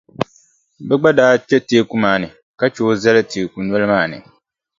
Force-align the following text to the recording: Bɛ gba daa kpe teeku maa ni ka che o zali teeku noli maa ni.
Bɛ 0.87 0.95
gba 0.99 1.09
daa 1.17 1.35
kpe 1.47 1.57
teeku 1.67 1.95
maa 2.03 2.17
ni 2.21 2.27
ka 2.59 2.65
che 2.73 2.81
o 2.89 2.91
zali 3.01 3.21
teeku 3.31 3.57
noli 3.61 3.85
maa 3.93 4.05
ni. 4.11 4.17